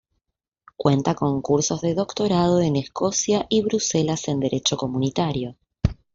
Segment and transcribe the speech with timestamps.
[0.77, 5.57] Cuenta con cursos de Doctorado en Escocia y Bruselas en Derecho Comunitario.